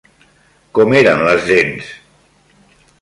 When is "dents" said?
1.51-1.93